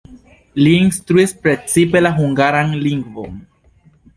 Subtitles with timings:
[0.61, 3.37] Li instruis precipe la hungaran lingvon.